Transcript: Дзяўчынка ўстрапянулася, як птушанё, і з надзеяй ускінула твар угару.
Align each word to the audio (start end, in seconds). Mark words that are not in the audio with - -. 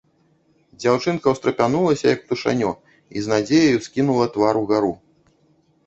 Дзяўчынка 0.83 1.25
ўстрапянулася, 1.33 2.05
як 2.15 2.19
птушанё, 2.25 2.71
і 3.17 3.27
з 3.27 3.35
надзеяй 3.37 3.73
ускінула 3.81 4.25
твар 4.35 4.55
угару. 4.67 4.93